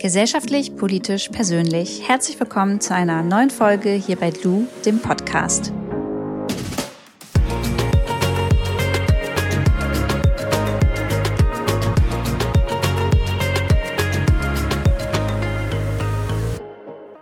Gesellschaftlich, 0.00 0.76
politisch, 0.76 1.28
persönlich. 1.28 2.08
Herzlich 2.08 2.40
willkommen 2.40 2.80
zu 2.80 2.94
einer 2.94 3.22
neuen 3.22 3.50
Folge 3.50 3.90
hier 3.90 4.16
bei 4.16 4.30
Lou, 4.42 4.66
dem 4.86 4.98
Podcast. 4.98 5.74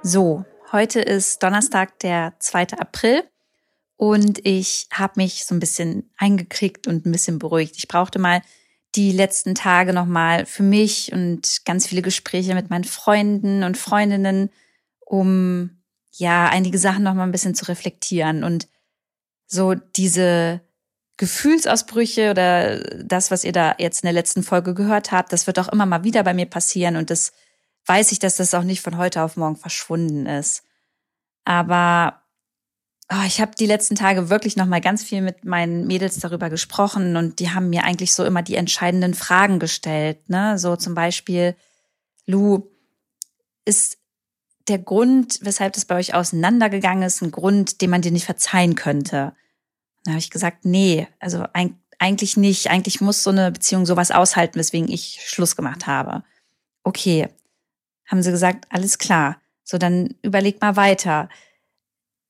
So, 0.04 0.44
heute 0.70 1.00
ist 1.00 1.42
Donnerstag, 1.42 1.98
der 1.98 2.34
2. 2.38 2.78
April 2.78 3.24
und 3.96 4.38
ich 4.46 4.86
habe 4.92 5.14
mich 5.16 5.46
so 5.46 5.56
ein 5.56 5.58
bisschen 5.58 6.12
eingekriegt 6.16 6.86
und 6.86 7.06
ein 7.06 7.10
bisschen 7.10 7.40
beruhigt. 7.40 7.74
Ich 7.76 7.88
brauchte 7.88 8.20
mal 8.20 8.40
die 8.94 9.12
letzten 9.12 9.54
Tage 9.54 9.92
nochmal 9.92 10.46
für 10.46 10.62
mich 10.62 11.12
und 11.12 11.64
ganz 11.64 11.86
viele 11.86 12.02
Gespräche 12.02 12.54
mit 12.54 12.70
meinen 12.70 12.84
Freunden 12.84 13.62
und 13.62 13.76
Freundinnen, 13.76 14.50
um 15.00 15.78
ja 16.12 16.48
einige 16.48 16.78
Sachen 16.78 17.02
nochmal 17.02 17.26
ein 17.26 17.32
bisschen 17.32 17.54
zu 17.54 17.66
reflektieren 17.66 18.44
und 18.44 18.68
so 19.46 19.74
diese 19.74 20.60
Gefühlsausbrüche 21.16 22.30
oder 22.30 22.80
das, 23.02 23.30
was 23.30 23.44
ihr 23.44 23.52
da 23.52 23.74
jetzt 23.78 24.02
in 24.02 24.06
der 24.06 24.12
letzten 24.12 24.42
Folge 24.42 24.74
gehört 24.74 25.12
habt, 25.12 25.32
das 25.32 25.46
wird 25.46 25.58
auch 25.58 25.68
immer 25.68 25.86
mal 25.86 26.04
wieder 26.04 26.22
bei 26.22 26.34
mir 26.34 26.46
passieren 26.46 26.96
und 26.96 27.10
das 27.10 27.32
weiß 27.86 28.12
ich, 28.12 28.18
dass 28.18 28.36
das 28.36 28.54
auch 28.54 28.62
nicht 28.62 28.82
von 28.82 28.98
heute 28.98 29.22
auf 29.22 29.36
morgen 29.36 29.56
verschwunden 29.56 30.26
ist. 30.26 30.62
Aber 31.44 32.22
Oh, 33.10 33.24
ich 33.26 33.40
habe 33.40 33.52
die 33.58 33.66
letzten 33.66 33.94
Tage 33.94 34.28
wirklich 34.28 34.56
noch 34.56 34.66
mal 34.66 34.82
ganz 34.82 35.02
viel 35.02 35.22
mit 35.22 35.44
meinen 35.44 35.86
Mädels 35.86 36.18
darüber 36.18 36.50
gesprochen 36.50 37.16
und 37.16 37.38
die 37.38 37.50
haben 37.50 37.70
mir 37.70 37.84
eigentlich 37.84 38.14
so 38.14 38.22
immer 38.24 38.42
die 38.42 38.56
entscheidenden 38.56 39.14
Fragen 39.14 39.58
gestellt. 39.58 40.28
Ne? 40.28 40.58
So 40.58 40.76
zum 40.76 40.94
Beispiel, 40.94 41.56
Lu, 42.26 42.68
ist 43.64 43.96
der 44.68 44.78
Grund, 44.78 45.38
weshalb 45.42 45.72
das 45.72 45.86
bei 45.86 45.96
euch 45.96 46.12
auseinandergegangen 46.12 47.02
ist, 47.02 47.22
ein 47.22 47.30
Grund, 47.30 47.80
den 47.80 47.88
man 47.88 48.02
dir 48.02 48.12
nicht 48.12 48.26
verzeihen 48.26 48.74
könnte? 48.74 49.32
Da 50.04 50.10
habe 50.10 50.18
ich 50.18 50.30
gesagt, 50.30 50.66
nee, 50.66 51.08
also 51.18 51.44
eigentlich 51.98 52.36
nicht. 52.36 52.68
Eigentlich 52.68 53.00
muss 53.00 53.22
so 53.22 53.30
eine 53.30 53.50
Beziehung 53.50 53.86
sowas 53.86 54.10
aushalten, 54.10 54.58
weswegen 54.58 54.90
ich 54.90 55.20
Schluss 55.24 55.56
gemacht 55.56 55.86
habe. 55.86 56.24
Okay, 56.82 57.28
haben 58.06 58.22
sie 58.22 58.30
gesagt, 58.30 58.66
alles 58.68 58.98
klar. 58.98 59.40
So, 59.64 59.78
dann 59.78 60.14
überleg 60.22 60.60
mal 60.60 60.76
weiter 60.76 61.30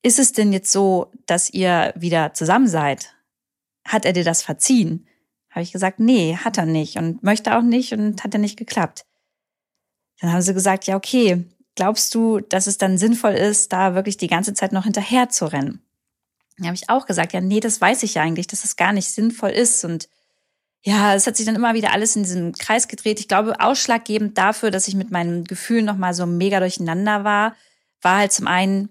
ist 0.03 0.19
es 0.19 0.33
denn 0.33 0.53
jetzt 0.53 0.73
so, 0.73 1.11
dass 1.27 1.51
ihr 1.51 1.93
wieder 1.97 2.35
zusammen 2.35 2.69
seid? 2.69 3.15
Hat 3.85 4.05
er 4.05 4.13
dir 4.13 4.25
das 4.25 4.43
verziehen? 4.43 5.07
Habe 5.51 5.63
ich 5.63 5.73
gesagt, 5.73 5.99
nee, 5.99 6.37
hat 6.37 6.59
er 6.59 6.67
nicht 6.67 6.97
und 6.97 7.23
möchte 7.23 7.57
auch 7.57 7.63
nicht 7.63 7.93
und 7.93 8.23
hat 8.23 8.35
er 8.35 8.41
nicht 8.41 8.59
geklappt. 8.59 9.05
Dann 10.21 10.33
haben 10.33 10.43
sie 10.43 10.55
gesagt, 10.55 10.87
ja, 10.87 10.97
okay, 10.97 11.45
glaubst 11.75 12.15
du, 12.15 12.41
dass 12.41 12.67
es 12.67 12.79
dann 12.79 12.99
sinnvoll 12.99 13.33
ist, 13.33 13.73
da 13.73 13.95
wirklich 13.95 14.17
die 14.17 14.27
ganze 14.27 14.55
Zeit 14.55 14.73
noch 14.73 14.85
hinterher 14.85 15.29
zu 15.29 15.47
rennen? 15.47 15.83
Dann 16.57 16.67
habe 16.67 16.75
ich 16.75 16.91
auch 16.91 17.07
gesagt, 17.07 17.33
ja, 17.33 17.41
nee, 17.41 17.61
das 17.61 17.81
weiß 17.81 18.03
ich 18.03 18.15
ja 18.15 18.23
eigentlich, 18.23 18.49
dass 18.49 18.61
es 18.61 18.71
das 18.71 18.77
gar 18.77 18.93
nicht 18.93 19.09
sinnvoll 19.11 19.51
ist 19.51 19.85
und 19.85 20.09
ja, 20.83 21.15
es 21.15 21.27
hat 21.27 21.37
sich 21.37 21.47
dann 21.47 21.57
immer 21.57 21.75
wieder 21.75 21.93
alles 21.93 22.15
in 22.15 22.23
diesem 22.23 22.53
Kreis 22.53 22.89
gedreht. 22.89 23.19
Ich 23.19 23.29
glaube, 23.29 23.61
ausschlaggebend 23.61 24.39
dafür, 24.39 24.71
dass 24.71 24.89
ich 24.89 24.95
mit 24.95 25.11
meinen 25.11 25.45
Gefühlen 25.45 25.85
nochmal 25.85 26.15
so 26.15 26.25
mega 26.25 26.61
durcheinander 26.61 27.25
war, 27.25 27.57
war 28.01 28.19
halt 28.19 28.33
zum 28.33 28.47
einen, 28.47 28.91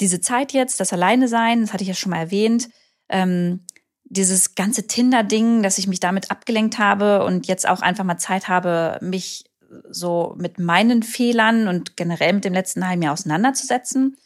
diese 0.00 0.20
Zeit 0.20 0.52
jetzt, 0.52 0.80
das 0.80 0.92
Alleine 0.92 1.28
sein, 1.28 1.62
das 1.62 1.72
hatte 1.72 1.82
ich 1.82 1.88
ja 1.88 1.94
schon 1.94 2.10
mal 2.10 2.18
erwähnt, 2.18 2.68
ähm, 3.08 3.66
dieses 4.04 4.54
ganze 4.54 4.86
Tinder-Ding, 4.86 5.62
dass 5.62 5.78
ich 5.78 5.86
mich 5.86 6.00
damit 6.00 6.30
abgelenkt 6.30 6.78
habe 6.78 7.24
und 7.24 7.46
jetzt 7.46 7.68
auch 7.68 7.80
einfach 7.80 8.04
mal 8.04 8.18
Zeit 8.18 8.48
habe, 8.48 8.98
mich 9.00 9.44
so 9.90 10.34
mit 10.38 10.58
meinen 10.58 11.02
Fehlern 11.02 11.68
und 11.68 11.96
generell 11.96 12.34
mit 12.34 12.44
dem 12.44 12.52
letzten 12.52 12.86
halben 12.86 13.02
Jahr 13.02 13.12
auseinanderzusetzen. 13.12 14.16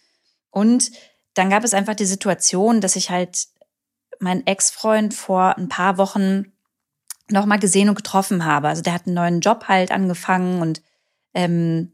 Und 0.50 0.90
dann 1.34 1.50
gab 1.50 1.64
es 1.64 1.74
einfach 1.74 1.94
die 1.94 2.06
Situation, 2.06 2.80
dass 2.80 2.96
ich 2.96 3.10
halt 3.10 3.46
meinen 4.20 4.46
Ex-Freund 4.46 5.14
vor 5.14 5.56
ein 5.56 5.68
paar 5.68 5.96
Wochen 5.96 6.52
nochmal 7.30 7.58
gesehen 7.58 7.88
und 7.88 7.94
getroffen 7.94 8.44
habe. 8.44 8.68
Also 8.68 8.82
der 8.82 8.94
hat 8.94 9.06
einen 9.06 9.14
neuen 9.14 9.40
Job 9.40 9.64
halt 9.68 9.92
angefangen 9.92 10.60
und 10.60 10.82
ähm, 11.34 11.92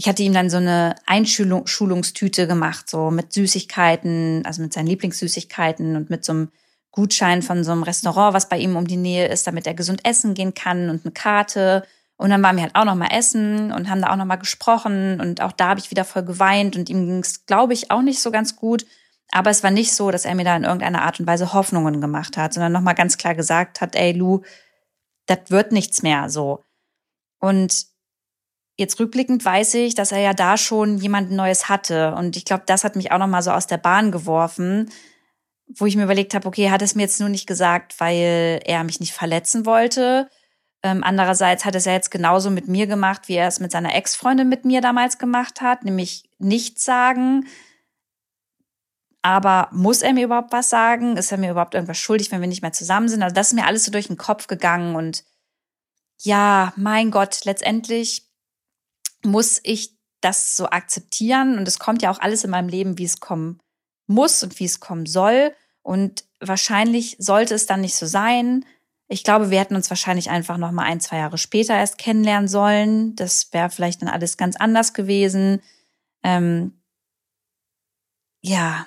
ich 0.00 0.08
hatte 0.08 0.22
ihm 0.22 0.32
dann 0.32 0.48
so 0.48 0.58
eine 0.58 0.94
Einschulungstüte 1.06 2.46
gemacht, 2.46 2.88
so 2.88 3.10
mit 3.10 3.32
Süßigkeiten, 3.32 4.46
also 4.46 4.62
mit 4.62 4.72
seinen 4.72 4.86
Lieblingssüßigkeiten 4.86 5.96
und 5.96 6.08
mit 6.08 6.24
so 6.24 6.32
einem 6.32 6.52
Gutschein 6.92 7.42
von 7.42 7.64
so 7.64 7.72
einem 7.72 7.82
Restaurant, 7.82 8.32
was 8.32 8.48
bei 8.48 8.58
ihm 8.58 8.76
um 8.76 8.86
die 8.86 8.96
Nähe 8.96 9.26
ist, 9.26 9.48
damit 9.48 9.66
er 9.66 9.74
gesund 9.74 10.04
essen 10.04 10.34
gehen 10.34 10.54
kann 10.54 10.88
und 10.88 11.04
eine 11.04 11.12
Karte. 11.12 11.84
Und 12.16 12.30
dann 12.30 12.40
waren 12.44 12.54
wir 12.54 12.62
halt 12.62 12.76
auch 12.76 12.84
noch 12.84 12.94
mal 12.94 13.10
essen 13.12 13.72
und 13.72 13.90
haben 13.90 14.00
da 14.00 14.12
auch 14.12 14.16
noch 14.16 14.24
mal 14.24 14.36
gesprochen 14.36 15.20
und 15.20 15.42
auch 15.42 15.50
da 15.50 15.70
habe 15.70 15.80
ich 15.80 15.90
wieder 15.90 16.04
voll 16.04 16.22
geweint 16.22 16.76
und 16.76 16.88
ihm 16.88 17.04
ging 17.04 17.18
es, 17.18 17.44
glaube 17.46 17.72
ich, 17.72 17.90
auch 17.90 18.02
nicht 18.02 18.20
so 18.20 18.30
ganz 18.30 18.54
gut. 18.54 18.86
Aber 19.32 19.50
es 19.50 19.64
war 19.64 19.72
nicht 19.72 19.92
so, 19.92 20.12
dass 20.12 20.24
er 20.24 20.36
mir 20.36 20.44
da 20.44 20.56
in 20.56 20.62
irgendeiner 20.62 21.02
Art 21.02 21.18
und 21.18 21.26
Weise 21.26 21.52
Hoffnungen 21.52 22.00
gemacht 22.00 22.36
hat, 22.36 22.54
sondern 22.54 22.70
noch 22.70 22.82
mal 22.82 22.92
ganz 22.92 23.18
klar 23.18 23.34
gesagt 23.34 23.80
hat, 23.80 23.96
ey 23.96 24.12
Lu, 24.12 24.42
das 25.26 25.38
wird 25.48 25.72
nichts 25.72 26.04
mehr 26.04 26.30
so. 26.30 26.62
Und 27.40 27.88
Jetzt 28.78 29.00
rückblickend 29.00 29.44
weiß 29.44 29.74
ich, 29.74 29.96
dass 29.96 30.12
er 30.12 30.20
ja 30.20 30.32
da 30.34 30.56
schon 30.56 30.98
jemand 30.98 31.32
Neues 31.32 31.68
hatte. 31.68 32.14
Und 32.14 32.36
ich 32.36 32.44
glaube, 32.44 32.62
das 32.64 32.84
hat 32.84 32.94
mich 32.94 33.10
auch 33.10 33.18
nochmal 33.18 33.42
so 33.42 33.50
aus 33.50 33.66
der 33.66 33.76
Bahn 33.76 34.12
geworfen, 34.12 34.88
wo 35.66 35.86
ich 35.86 35.96
mir 35.96 36.04
überlegt 36.04 36.32
habe, 36.32 36.46
okay, 36.46 36.70
hat 36.70 36.80
es 36.80 36.94
mir 36.94 37.02
jetzt 37.02 37.18
nur 37.18 37.28
nicht 37.28 37.48
gesagt, 37.48 37.98
weil 37.98 38.60
er 38.64 38.84
mich 38.84 39.00
nicht 39.00 39.12
verletzen 39.12 39.66
wollte. 39.66 40.28
Ähm, 40.84 41.02
andererseits 41.02 41.64
hat 41.64 41.74
es 41.74 41.86
ja 41.86 41.92
jetzt 41.92 42.12
genauso 42.12 42.50
mit 42.50 42.68
mir 42.68 42.86
gemacht, 42.86 43.22
wie 43.26 43.34
er 43.34 43.48
es 43.48 43.58
mit 43.58 43.72
seiner 43.72 43.96
Ex-Freundin 43.96 44.48
mit 44.48 44.64
mir 44.64 44.80
damals 44.80 45.18
gemacht 45.18 45.60
hat, 45.60 45.82
nämlich 45.82 46.30
nichts 46.38 46.84
sagen. 46.84 47.48
Aber 49.22 49.70
muss 49.72 50.02
er 50.02 50.12
mir 50.12 50.24
überhaupt 50.26 50.52
was 50.52 50.68
sagen? 50.68 51.16
Ist 51.16 51.32
er 51.32 51.38
mir 51.38 51.50
überhaupt 51.50 51.74
irgendwas 51.74 51.98
schuldig, 51.98 52.30
wenn 52.30 52.40
wir 52.40 52.46
nicht 52.46 52.62
mehr 52.62 52.72
zusammen 52.72 53.08
sind? 53.08 53.24
Also 53.24 53.34
das 53.34 53.48
ist 53.48 53.54
mir 53.54 53.66
alles 53.66 53.84
so 53.84 53.90
durch 53.90 54.06
den 54.06 54.16
Kopf 54.16 54.46
gegangen 54.46 54.94
und 54.94 55.24
ja, 56.20 56.72
mein 56.76 57.10
Gott, 57.10 57.44
letztendlich 57.44 58.27
muss 59.24 59.60
ich 59.62 59.96
das 60.20 60.56
so 60.56 60.68
akzeptieren. 60.68 61.58
Und 61.58 61.68
es 61.68 61.78
kommt 61.78 62.02
ja 62.02 62.10
auch 62.10 62.20
alles 62.20 62.44
in 62.44 62.50
meinem 62.50 62.68
Leben, 62.68 62.98
wie 62.98 63.04
es 63.04 63.20
kommen 63.20 63.60
muss 64.06 64.42
und 64.42 64.58
wie 64.58 64.64
es 64.64 64.80
kommen 64.80 65.06
soll. 65.06 65.54
Und 65.82 66.24
wahrscheinlich 66.40 67.16
sollte 67.18 67.54
es 67.54 67.66
dann 67.66 67.80
nicht 67.80 67.96
so 67.96 68.06
sein. 68.06 68.64
Ich 69.08 69.24
glaube, 69.24 69.50
wir 69.50 69.58
hätten 69.58 69.76
uns 69.76 69.90
wahrscheinlich 69.90 70.30
einfach 70.30 70.58
noch 70.58 70.72
mal 70.72 70.82
ein, 70.82 71.00
zwei 71.00 71.18
Jahre 71.18 71.38
später 71.38 71.74
erst 71.74 71.98
kennenlernen 71.98 72.48
sollen. 72.48 73.16
Das 73.16 73.52
wäre 73.52 73.70
vielleicht 73.70 74.02
dann 74.02 74.08
alles 74.08 74.36
ganz 74.36 74.56
anders 74.56 74.92
gewesen. 74.92 75.62
Ähm, 76.22 76.78
ja, 78.42 78.86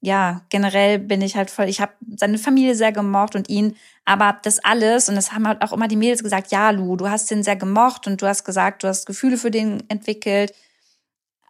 ja, 0.00 0.42
generell 0.48 0.98
bin 0.98 1.22
ich 1.22 1.36
halt 1.36 1.50
voll, 1.50 1.68
ich 1.68 1.80
habe 1.80 1.92
seine 2.16 2.38
Familie 2.38 2.74
sehr 2.74 2.92
gemocht 2.92 3.34
und 3.34 3.48
ihn, 3.48 3.76
aber 4.08 4.38
das 4.42 4.58
alles, 4.60 5.10
und 5.10 5.16
das 5.16 5.32
haben 5.32 5.46
halt 5.46 5.60
auch 5.60 5.74
immer 5.74 5.86
die 5.86 5.94
Mädels 5.94 6.22
gesagt, 6.22 6.50
ja, 6.50 6.70
Lu, 6.70 6.96
du 6.96 7.10
hast 7.10 7.30
den 7.30 7.42
sehr 7.42 7.56
gemocht 7.56 8.06
und 8.06 8.22
du 8.22 8.26
hast 8.26 8.42
gesagt, 8.42 8.82
du 8.82 8.88
hast 8.88 9.04
Gefühle 9.04 9.36
für 9.36 9.50
den 9.50 9.84
entwickelt, 9.90 10.54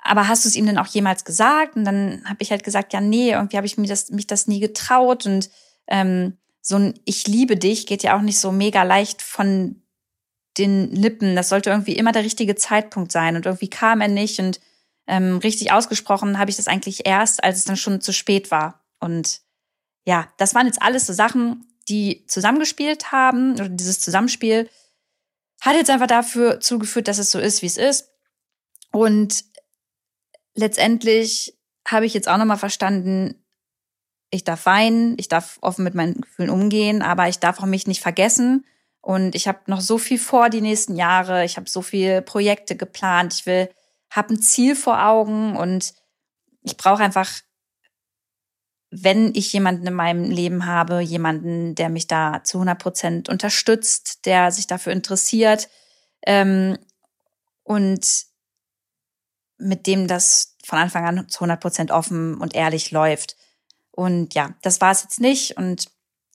aber 0.02 0.26
hast 0.26 0.44
du 0.44 0.48
es 0.48 0.56
ihm 0.56 0.66
denn 0.66 0.76
auch 0.76 0.88
jemals 0.88 1.24
gesagt? 1.24 1.76
Und 1.76 1.84
dann 1.84 2.20
habe 2.24 2.38
ich 2.41 2.50
halt 2.50 2.64
gesagt, 2.64 2.92
ja, 2.92 3.00
nee, 3.00 3.30
irgendwie 3.30 3.58
habe 3.58 3.66
ich 3.68 3.78
mir 3.78 3.86
das, 3.86 4.10
mich 4.10 4.26
das 4.26 4.48
nie 4.48 4.58
getraut 4.58 5.24
und 5.24 5.50
ähm, 5.86 6.36
so 6.60 6.74
ein 6.74 6.98
Ich 7.04 7.28
liebe 7.28 7.56
dich 7.56 7.86
geht 7.86 8.02
ja 8.02 8.16
auch 8.16 8.22
nicht 8.22 8.41
so 8.41 8.50
mega 8.50 8.82
leicht 8.82 9.22
von 9.22 9.80
den 10.58 10.91
Lippen. 10.91 11.36
Das 11.36 11.50
sollte 11.50 11.70
irgendwie 11.70 11.94
immer 11.94 12.10
der 12.10 12.24
richtige 12.24 12.56
Zeitpunkt 12.56 13.12
sein 13.12 13.36
und 13.36 13.47
irgendwie 13.47 13.70
kam 13.70 14.00
er 14.00 14.08
nicht 14.08 14.41
und 14.41 14.58
ähm, 15.06 15.38
richtig 15.38 15.70
ausgesprochen 15.70 16.41
habe 16.41 16.50
ich 16.50 16.56
das 16.56 16.66
eigentlich 16.66 17.06
erst, 17.06 17.44
als 17.44 17.58
es 17.58 17.64
dann 17.66 17.76
schon 17.76 18.00
zu 18.00 18.12
spät 18.12 18.50
war. 18.50 18.84
Und 18.98 19.42
ja, 20.04 20.26
das 20.38 20.56
waren 20.56 20.66
jetzt 20.66 20.82
alles 20.82 21.06
so 21.06 21.12
Sachen, 21.12 21.64
die 21.88 22.25
zusammengespielt 22.26 23.12
haben, 23.12 23.54
oder 23.54 23.69
dieses 23.69 24.00
Zusammenspiel 24.00 24.69
hat 25.60 25.76
jetzt 25.76 25.91
einfach 25.91 26.06
dafür 26.06 26.60
zugeführt, 26.60 27.09
dass 27.09 27.18
es 27.18 27.30
so 27.30 27.39
ist, 27.39 27.62
wie 27.62 27.66
es 27.66 27.77
ist. 27.77 28.10
Und 28.92 29.45
letztendlich 30.54 31.59
habe 31.86 32.07
ich 32.07 32.15
jetzt 32.15 32.28
auch 32.28 32.36
nochmal 32.36 32.59
verstanden, 32.59 33.45
ich 34.30 34.45
darf 34.45 34.66
weinen, 34.66 35.15
ich 35.18 35.28
darf 35.28 35.59
offen 35.62 35.84
mit 35.84 35.95
meinen 35.95 36.21
Gefühlen 36.21 36.51
umgehen, 36.51 37.03
aber 37.03 37.28
ich 37.28 37.39
darf 37.39 37.60
auch 37.60 37.66
mich 37.66 37.86
nicht 37.86 38.03
vergessen. 38.03 38.66
Und 39.01 39.34
ich 39.34 39.48
habe 39.48 39.60
noch 39.66 39.80
so 39.80 39.97
viel 39.97 40.18
vor 40.18 40.51
die 40.51 40.60
nächsten 40.60 40.97
Jahre. 40.97 41.45
Ich 41.45 41.57
habe 41.57 41.68
so 41.68 41.80
viele 41.83 42.21
Projekte 42.21 42.77
geplant. 42.77 43.33
Ich 43.33 43.47
will 43.47 43.71
habe 44.10 44.34
ein 44.34 44.42
Ziel 44.42 44.74
vor 44.74 45.04
Augen 45.04 45.57
und 45.57 45.95
ich 46.62 46.77
brauche 46.77 47.03
einfach, 47.03 47.30
wenn 49.04 49.34
ich 49.34 49.53
jemanden 49.53 49.86
in 49.86 49.95
meinem 49.95 50.30
Leben 50.30 50.66
habe, 50.66 51.00
jemanden, 51.00 51.74
der 51.74 51.89
mich 51.89 52.06
da 52.06 52.42
zu 52.45 52.59
100 52.59 52.78
Prozent 52.78 53.28
unterstützt, 53.28 54.27
der 54.27 54.50
sich 54.50 54.66
dafür 54.66 54.92
interessiert 54.92 55.68
ähm, 56.27 56.78
und 57.62 58.27
mit 59.59 59.86
dem 59.86 60.06
das 60.06 60.56
von 60.65 60.78
Anfang 60.78 61.04
an 61.04 61.28
zu 61.28 61.41
100 61.41 61.60
Prozent 61.60 61.91
offen 61.91 62.36
und 62.39 62.54
ehrlich 62.54 62.91
läuft. 62.91 63.36
Und 63.91 64.34
ja, 64.34 64.54
das 64.62 64.80
war 64.80 64.92
es 64.92 65.03
jetzt 65.03 65.21
nicht 65.21 65.56
und 65.56 65.89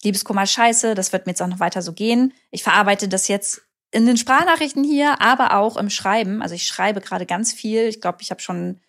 Liebeskummer 0.03 0.45
scheiße, 0.45 0.95
das 0.95 1.13
wird 1.13 1.25
mir 1.25 1.31
jetzt 1.31 1.41
auch 1.41 1.47
noch 1.47 1.61
weiter 1.61 1.81
so 1.81 1.93
gehen. 1.93 2.33
Ich 2.51 2.63
verarbeite 2.63 3.07
das 3.07 3.29
jetzt 3.29 3.61
in 3.91 4.05
den 4.05 4.17
Sprachnachrichten 4.17 4.83
hier, 4.83 5.21
aber 5.21 5.55
auch 5.55 5.77
im 5.77 5.89
Schreiben. 5.89 6.41
Also 6.41 6.55
ich 6.55 6.67
schreibe 6.67 6.99
gerade 6.99 7.25
ganz 7.25 7.53
viel. 7.53 7.83
Ich 7.83 8.01
glaube, 8.01 8.17
ich 8.21 8.31
habe 8.31 8.41
schon 8.41 8.81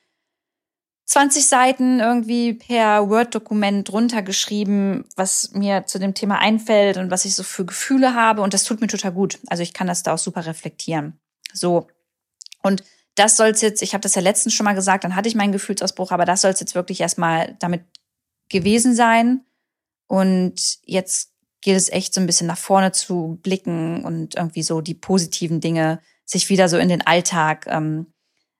20 1.07 1.47
Seiten 1.47 2.01
irgendwie 2.01 2.55
per 2.55 3.11
Word-Dokument 3.11 3.93
runtergeschrieben, 3.93 5.05
was 5.17 5.53
mir 5.53 5.85
zu 5.87 5.99
dem 5.99 6.15
Thema 6.15 6.39
einfällt 6.39 6.97
und 6.97 7.11
was 7.11 7.25
ich 7.25 7.35
so 7.35 7.43
für 7.43 7.67
Gefühle 7.67 8.15
habe. 8.15 8.41
Und 8.43 8.55
das 8.55 8.65
tut 8.65 8.81
mir 8.81 8.87
total 8.87 9.13
gut. 9.13 9.39
Also 9.49 9.63
ich 9.63 9.75
kann 9.75 9.87
das 9.87 10.03
da 10.03 10.15
auch 10.15 10.19
super 10.19 10.47
reflektieren. 10.47 11.19
So. 11.53 11.89
Und 12.63 12.83
das 13.17 13.37
soll's 13.37 13.61
jetzt, 13.61 13.83
ich 13.83 13.93
habe 13.93 14.03
das 14.03 14.15
ja 14.15 14.23
letztens 14.23 14.55
schon 14.55 14.65
mal 14.65 14.75
gesagt, 14.75 15.05
dann 15.05 15.15
hatte 15.15 15.29
ich 15.29 15.35
meinen 15.35 15.53
Gefühlsausbruch, 15.53 16.11
aber 16.11 16.25
das 16.25 16.41
soll's 16.41 16.61
jetzt 16.61 16.75
wirklich 16.75 17.01
erstmal 17.01 17.55
damit 17.61 17.85
gewesen 18.49 18.95
sein. 18.95 19.45
Und 20.07 20.79
jetzt 20.85 21.33
geht 21.61 21.77
es 21.77 21.91
echt 21.91 22.15
so 22.15 22.21
ein 22.21 22.27
bisschen 22.27 22.47
nach 22.47 22.59
vorne 22.59 22.93
zu 22.93 23.39
blicken 23.43 24.05
und 24.05 24.37
irgendwie 24.37 24.63
so 24.63 24.81
die 24.81 24.95
positiven 24.95 25.61
Dinge 25.61 26.01
sich 26.25 26.49
wieder 26.49 26.69
so 26.69 26.79
in 26.79 26.89
den 26.89 27.07
Alltag, 27.07 27.67
ähm, 27.69 28.07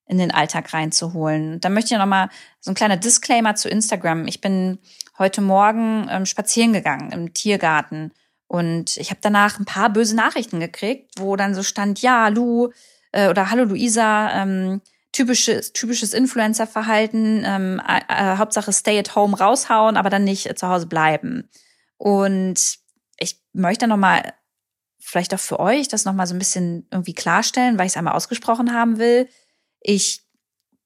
in 0.07 0.19
den 0.19 0.31
Alltag 0.31 0.73
reinzuholen. 0.73 1.61
Da 1.61 1.69
möchte 1.69 1.95
ich 1.95 1.99
noch 1.99 2.07
mal 2.07 2.29
so 2.61 2.71
ein 2.71 2.75
kleiner 2.75 2.97
Disclaimer 2.97 3.55
zu 3.55 3.69
Instagram. 3.69 4.27
Ich 4.27 4.41
bin 4.41 4.79
heute 5.19 5.41
Morgen 5.41 6.09
ähm, 6.11 6.27
spazieren 6.27 6.73
gegangen 6.73 7.13
im 7.13 7.33
Tiergarten 7.33 8.13
und 8.47 8.97
ich 8.99 9.11
habe 9.11 9.21
danach 9.23 9.59
ein 9.59 9.65
paar 9.65 9.91
böse 9.91 10.15
Nachrichten 10.15 10.61
gekriegt, 10.61 11.13
wo 11.19 11.37
dann 11.37 11.55
so 11.55 11.63
stand, 11.63 12.03
ja, 12.03 12.29
Lu 12.29 12.71
äh, 13.13 13.29
oder 13.29 13.51
Hallo 13.51 13.65
Luisa, 13.65 14.43
ähm, 14.43 14.81
typisches, 15.13 15.73
typisches 15.73 16.13
Influencer-Verhalten, 16.13 17.45
ähm, 17.47 17.81
äh, 17.87 18.01
äh, 18.09 18.37
Hauptsache 18.37 18.73
stay 18.73 18.99
at 18.99 19.15
home 19.15 19.37
raushauen, 19.37 19.97
aber 19.97 20.11
dann 20.11 20.25
nicht 20.25 20.59
zu 20.59 20.69
Hause 20.69 20.87
bleiben. 20.87 21.49
Und 21.97 22.79
ich 23.19 23.41
möchte 23.53 23.87
nochmal, 23.87 24.35
vielleicht 24.99 25.33
auch 25.35 25.41
für 25.41 25.61
euch, 25.61 25.89
das 25.89 26.05
nochmal 26.05 26.27
so 26.27 26.35
ein 26.35 26.39
bisschen 26.39 26.87
irgendwie 26.91 27.15
klarstellen, 27.15 27.79
weil 27.79 27.87
ich 27.87 27.93
es 27.93 27.97
einmal 27.97 28.15
ausgesprochen 28.15 28.75
haben 28.75 28.99
will. 28.99 29.29
Ich 29.85 30.23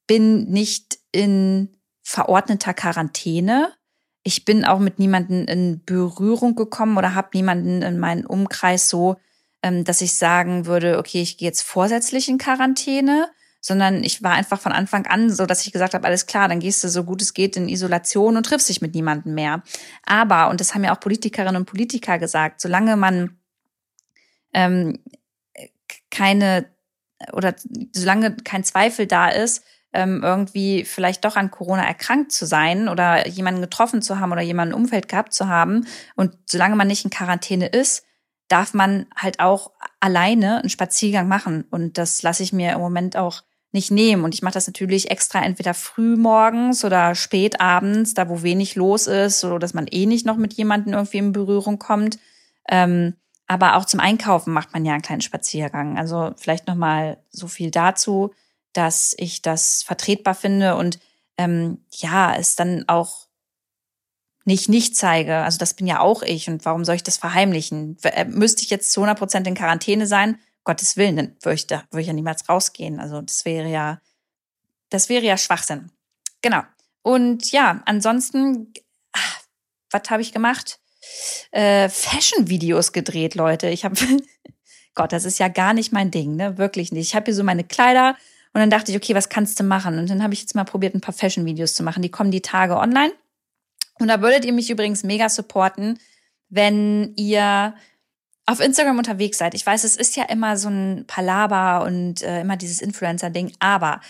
bin 0.05 0.45
nicht 0.45 0.99
in 1.11 1.75
verordneter 2.03 2.75
Quarantäne. 2.75 3.73
Ich 4.21 4.45
bin 4.45 4.65
auch 4.65 4.77
mit 4.77 4.99
niemanden 4.99 5.47
in 5.47 5.83
Berührung 5.83 6.53
gekommen 6.53 6.97
oder 6.97 7.15
habe 7.15 7.29
niemanden 7.33 7.81
in 7.81 7.97
meinem 7.97 8.27
Umkreis 8.27 8.89
so, 8.89 9.15
ähm, 9.63 9.83
dass 9.83 10.01
ich 10.01 10.15
sagen 10.15 10.67
würde, 10.67 10.99
okay, 10.99 11.23
ich 11.23 11.37
gehe 11.37 11.47
jetzt 11.47 11.63
vorsätzlich 11.63 12.29
in 12.29 12.37
Quarantäne 12.37 13.29
sondern 13.61 14.03
ich 14.03 14.23
war 14.23 14.33
einfach 14.33 14.59
von 14.59 14.71
Anfang 14.71 15.05
an 15.05 15.29
so, 15.29 15.45
dass 15.45 15.65
ich 15.65 15.71
gesagt 15.71 15.93
habe, 15.93 16.07
alles 16.07 16.25
klar, 16.25 16.47
dann 16.47 16.59
gehst 16.59 16.83
du 16.83 16.89
so 16.89 17.03
gut 17.03 17.21
es 17.21 17.33
geht 17.33 17.57
in 17.57 17.69
Isolation 17.69 18.37
und 18.37 18.45
triffst 18.45 18.69
dich 18.69 18.81
mit 18.81 18.95
niemandem 18.95 19.33
mehr. 19.35 19.63
Aber, 20.05 20.49
und 20.49 20.61
das 20.61 20.73
haben 20.73 20.83
ja 20.83 20.95
auch 20.95 20.99
Politikerinnen 20.99 21.57
und 21.57 21.65
Politiker 21.65 22.19
gesagt, 22.19 22.61
solange 22.61 22.95
man 22.95 23.37
ähm, 24.53 24.99
keine 26.09 26.65
oder 27.33 27.55
solange 27.93 28.35
kein 28.35 28.63
Zweifel 28.63 29.07
da 29.07 29.29
ist, 29.29 29.63
ähm, 29.91 30.21
irgendwie 30.23 30.85
vielleicht 30.85 31.25
doch 31.25 31.35
an 31.35 31.51
Corona 31.51 31.83
erkrankt 31.83 32.31
zu 32.31 32.45
sein 32.45 32.87
oder 32.87 33.27
jemanden 33.27 33.61
getroffen 33.61 34.01
zu 34.01 34.19
haben 34.19 34.31
oder 34.31 34.41
jemanden 34.41 34.75
im 34.75 34.81
Umfeld 34.81 35.07
gehabt 35.07 35.33
zu 35.33 35.47
haben 35.47 35.87
und 36.15 36.35
solange 36.45 36.75
man 36.75 36.87
nicht 36.87 37.05
in 37.05 37.09
Quarantäne 37.09 37.67
ist, 37.67 38.03
darf 38.49 38.73
man 38.73 39.05
halt 39.15 39.39
auch 39.39 39.71
alleine 39.99 40.59
einen 40.59 40.69
Spaziergang 40.69 41.27
machen. 41.27 41.65
Und 41.69 41.97
das 41.97 42.21
lasse 42.23 42.43
ich 42.43 42.51
mir 42.51 42.73
im 42.73 42.79
Moment 42.79 43.15
auch 43.15 43.43
nicht 43.71 43.91
nehmen. 43.91 44.23
Und 44.23 44.33
ich 44.33 44.41
mache 44.41 44.55
das 44.55 44.67
natürlich 44.67 45.11
extra 45.11 45.43
entweder 45.43 45.73
früh 45.75 46.15
morgens 46.15 46.83
oder 46.83 47.13
spät 47.13 47.61
abends, 47.61 48.15
da 48.15 48.27
wo 48.27 48.41
wenig 48.41 48.75
los 48.75 49.07
ist, 49.07 49.39
so 49.39 49.59
dass 49.59 49.75
man 49.75 49.87
eh 49.87 50.07
nicht 50.07 50.25
noch 50.25 50.37
mit 50.37 50.53
jemandem 50.53 50.93
irgendwie 50.93 51.19
in 51.19 51.31
Berührung 51.31 51.77
kommt. 51.77 52.17
Ähm, 52.67 53.13
aber 53.49 53.75
auch 53.75 53.85
zum 53.85 53.99
Einkaufen 53.99 54.53
macht 54.53 54.73
man 54.73 54.85
ja 54.85 54.93
einen 54.93 55.01
kleinen 55.01 55.21
Spaziergang. 55.21 55.97
Also 55.97 56.33
vielleicht 56.37 56.67
noch 56.67 56.75
mal 56.75 57.17
so 57.31 57.47
viel 57.47 57.71
dazu, 57.71 58.31
dass 58.73 59.15
ich 59.17 59.41
das 59.41 59.81
vertretbar 59.81 60.35
finde 60.35 60.75
und 60.75 60.99
ähm, 61.35 61.83
ja, 61.91 62.35
es 62.35 62.55
dann 62.55 62.85
auch 62.87 63.27
nicht 64.45 64.69
nicht 64.69 64.95
zeige. 64.95 65.37
Also 65.37 65.57
das 65.57 65.73
bin 65.73 65.87
ja 65.87 65.99
auch 65.99 66.21
ich 66.21 66.47
und 66.47 66.63
warum 66.63 66.85
soll 66.85 66.95
ich 66.95 67.03
das 67.03 67.17
verheimlichen? 67.17 67.97
Äh, 68.03 68.25
müsste 68.25 68.61
ich 68.61 68.69
jetzt 68.69 68.91
zu 68.91 69.01
100 69.01 69.17
Prozent 69.17 69.47
in 69.47 69.55
Quarantäne 69.55 70.05
sein? 70.05 70.37
Gottes 70.63 70.95
Willen, 70.95 71.15
dann 71.15 71.35
würde 71.41 71.55
ich, 71.55 71.65
da, 71.65 71.83
würde 71.89 72.01
ich 72.01 72.07
ja 72.07 72.13
niemals 72.13 72.47
rausgehen. 72.47 72.99
Also 72.99 73.19
das 73.19 73.45
wäre 73.45 73.67
ja, 73.67 73.99
das 74.89 75.09
wäre 75.09 75.25
ja 75.25 75.37
Schwachsinn. 75.37 75.91
Genau. 76.43 76.61
Und 77.01 77.51
ja, 77.51 77.81
ansonsten, 77.87 78.71
ach, 79.11 79.41
was 79.89 80.03
habe 80.11 80.21
ich 80.21 80.33
gemacht? 80.33 80.79
Äh, 81.51 81.89
Fashion-Videos 81.89 82.91
gedreht, 82.91 83.35
Leute. 83.35 83.69
Ich 83.69 83.85
habe, 83.85 83.95
Gott, 84.95 85.11
das 85.11 85.25
ist 85.25 85.39
ja 85.39 85.47
gar 85.47 85.73
nicht 85.73 85.91
mein 85.91 86.11
Ding, 86.11 86.35
ne? 86.35 86.57
Wirklich 86.57 86.91
nicht. 86.91 87.07
Ich 87.07 87.15
habe 87.15 87.25
hier 87.25 87.35
so 87.35 87.43
meine 87.43 87.63
Kleider 87.63 88.15
und 88.53 88.61
dann 88.61 88.69
dachte 88.69 88.91
ich, 88.91 88.97
okay, 88.97 89.15
was 89.15 89.29
kannst 89.29 89.59
du 89.59 89.63
machen? 89.63 89.97
Und 89.97 90.09
dann 90.09 90.23
habe 90.23 90.33
ich 90.33 90.41
jetzt 90.41 90.55
mal 90.55 90.63
probiert, 90.63 90.95
ein 90.95 91.01
paar 91.01 91.13
Fashion-Videos 91.13 91.73
zu 91.73 91.83
machen. 91.83 92.01
Die 92.01 92.11
kommen 92.11 92.31
die 92.31 92.41
Tage 92.41 92.77
online. 92.77 93.13
Und 93.99 94.07
da 94.07 94.21
würdet 94.21 94.45
ihr 94.45 94.53
mich 94.53 94.69
übrigens 94.69 95.03
mega 95.03 95.29
supporten, 95.29 95.99
wenn 96.49 97.13
ihr 97.15 97.75
auf 98.45 98.59
Instagram 98.59 98.97
unterwegs 98.97 99.37
seid, 99.37 99.53
ich 99.53 99.65
weiß, 99.65 99.83
es 99.83 99.95
ist 99.95 100.15
ja 100.15 100.23
immer 100.23 100.57
so 100.57 100.69
ein 100.69 101.05
Palaber 101.05 101.85
und 101.85 102.23
äh, 102.23 102.41
immer 102.41 102.57
dieses 102.57 102.81
Influencer-Ding, 102.81 103.53
aber 103.59 104.01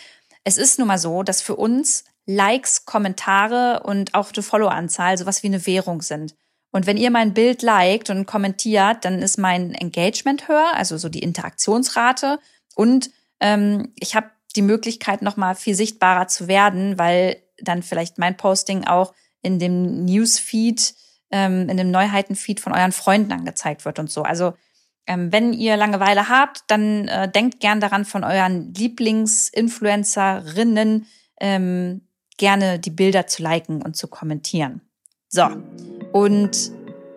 es 0.45 0.57
ist 0.57 0.79
nun 0.79 0.87
mal 0.87 0.97
so, 0.97 1.23
dass 1.23 1.41
für 1.41 1.57
uns 1.57 2.05
Likes, 2.25 2.85
Kommentare 2.85 3.81
und 3.83 4.13
auch 4.13 4.31
die 4.31 4.41
Follow-Anzahl 4.41 5.17
sowas 5.17 5.43
wie 5.43 5.47
eine 5.47 5.65
Währung 5.65 6.01
sind. 6.01 6.35
Und 6.71 6.85
wenn 6.85 6.97
ihr 6.97 7.11
mein 7.11 7.33
Bild 7.33 7.61
liked 7.61 8.09
und 8.09 8.25
kommentiert, 8.25 9.05
dann 9.05 9.21
ist 9.21 9.37
mein 9.37 9.73
Engagement 9.73 10.47
höher, 10.47 10.75
also 10.75 10.97
so 10.97 11.09
die 11.09 11.23
Interaktionsrate. 11.23 12.39
Und 12.75 13.09
ähm, 13.39 13.93
ich 13.99 14.15
habe 14.15 14.29
die 14.55 14.61
Möglichkeit, 14.61 15.21
nochmal 15.21 15.55
viel 15.55 15.75
sichtbarer 15.75 16.27
zu 16.27 16.47
werden, 16.47 16.99
weil 16.99 17.41
dann 17.61 17.83
vielleicht 17.83 18.17
mein 18.17 18.37
Posting 18.37 18.85
auch 18.85 19.13
in 19.41 19.59
dem 19.59 20.05
Newsfeed 20.05 20.95
ähm, 21.31 21.69
in 21.69 21.77
dem 21.77 21.91
Neuheitenfeed 21.91 22.59
von 22.59 22.73
euren 22.73 22.91
Freunden 22.91 23.31
angezeigt 23.31 23.85
wird 23.85 23.99
und 23.99 24.09
so. 24.11 24.23
Also 24.23 24.55
ähm, 25.07 25.31
wenn 25.31 25.53
ihr 25.53 25.77
Langeweile 25.77 26.27
habt, 26.29 26.63
dann 26.67 27.07
äh, 27.07 27.31
denkt 27.31 27.59
gern 27.59 27.79
daran, 27.79 28.05
von 28.05 28.23
euren 28.23 28.73
Lieblingsinfluencerinnen 28.73 31.05
ähm, 31.39 32.01
gerne 32.37 32.79
die 32.79 32.91
Bilder 32.91 33.27
zu 33.27 33.43
liken 33.43 33.81
und 33.81 33.95
zu 33.95 34.07
kommentieren. 34.07 34.81
So, 35.27 35.47
und 36.11 36.71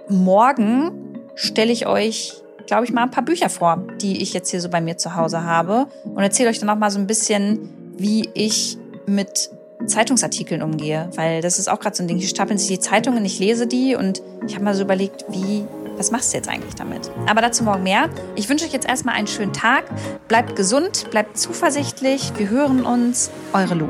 morgen 0.08 1.18
stelle 1.34 1.72
ich 1.72 1.86
euch, 1.86 2.34
glaube 2.66 2.84
ich, 2.84 2.92
mal 2.92 3.04
ein 3.04 3.10
paar 3.10 3.24
Bücher 3.24 3.48
vor, 3.48 3.84
die 4.00 4.22
ich 4.22 4.32
jetzt 4.32 4.50
hier 4.50 4.60
so 4.60 4.68
bei 4.68 4.80
mir 4.80 4.96
zu 4.96 5.16
Hause 5.16 5.44
habe 5.44 5.86
und 6.04 6.22
erzähle 6.22 6.50
euch 6.50 6.58
dann 6.58 6.68
noch 6.68 6.76
mal 6.76 6.90
so 6.90 6.98
ein 6.98 7.06
bisschen, 7.06 7.70
wie 7.96 8.28
ich 8.34 8.78
mit 9.06 9.50
Zeitungsartikeln 9.86 10.62
umgehe, 10.62 11.10
weil 11.16 11.42
das 11.42 11.58
ist 11.58 11.68
auch 11.68 11.80
gerade 11.80 11.96
so 11.96 12.02
ein 12.02 12.08
Ding. 12.08 12.18
Hier 12.18 12.28
stapeln 12.28 12.58
sich 12.58 12.68
die 12.68 12.78
Zeitungen, 12.78 13.24
ich 13.24 13.38
lese 13.38 13.66
die 13.66 13.96
und 13.96 14.22
ich 14.46 14.54
habe 14.54 14.64
mal 14.64 14.74
so 14.74 14.82
überlegt, 14.82 15.24
wie, 15.28 15.64
was 15.96 16.10
machst 16.10 16.32
du 16.32 16.36
jetzt 16.36 16.48
eigentlich 16.48 16.74
damit? 16.74 17.10
Aber 17.28 17.40
dazu 17.40 17.64
morgen 17.64 17.82
mehr. 17.82 18.08
Ich 18.36 18.48
wünsche 18.48 18.64
euch 18.64 18.72
jetzt 18.72 18.88
erstmal 18.88 19.14
einen 19.14 19.26
schönen 19.26 19.52
Tag. 19.52 19.84
Bleibt 20.28 20.56
gesund, 20.56 21.10
bleibt 21.10 21.36
zuversichtlich. 21.38 22.32
Wir 22.36 22.48
hören 22.48 22.84
uns. 22.84 23.30
Eure 23.52 23.74
Lu. 23.74 23.88